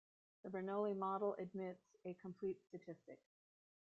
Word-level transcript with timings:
The 0.41 0.49
Bernoulli 0.49 0.97
model 0.97 1.35
admits 1.37 1.95
a 2.05 2.15
complete 2.15 2.57
statistic. 2.69 3.19